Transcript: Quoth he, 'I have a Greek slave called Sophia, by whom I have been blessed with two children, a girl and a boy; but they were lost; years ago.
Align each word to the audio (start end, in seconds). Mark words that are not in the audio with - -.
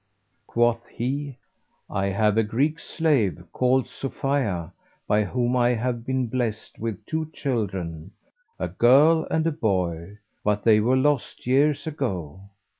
Quoth 0.47 0.87
he, 0.87 1.37
'I 1.87 2.07
have 2.07 2.35
a 2.35 2.41
Greek 2.41 2.79
slave 2.79 3.43
called 3.53 3.87
Sophia, 3.87 4.73
by 5.07 5.23
whom 5.25 5.55
I 5.55 5.75
have 5.75 6.07
been 6.07 6.25
blessed 6.25 6.79
with 6.79 7.05
two 7.05 7.29
children, 7.33 8.09
a 8.57 8.67
girl 8.67 9.27
and 9.29 9.45
a 9.45 9.51
boy; 9.51 10.17
but 10.43 10.63
they 10.63 10.79
were 10.79 10.97
lost; 10.97 11.45
years 11.45 11.85
ago. 11.85 12.39